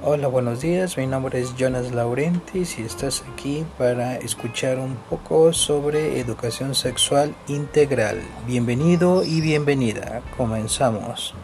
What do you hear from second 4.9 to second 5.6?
poco